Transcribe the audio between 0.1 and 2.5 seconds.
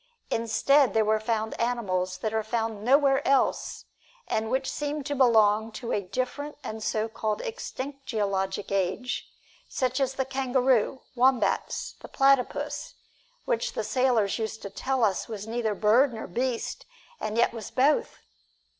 Instead there were found animals that are